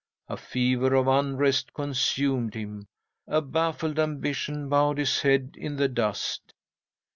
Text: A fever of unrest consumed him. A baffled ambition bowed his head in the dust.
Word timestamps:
A 0.27 0.35
fever 0.35 0.95
of 0.95 1.07
unrest 1.07 1.75
consumed 1.75 2.55
him. 2.55 2.87
A 3.27 3.39
baffled 3.39 3.99
ambition 3.99 4.67
bowed 4.67 4.97
his 4.97 5.21
head 5.21 5.53
in 5.55 5.75
the 5.75 5.87
dust. 5.87 6.55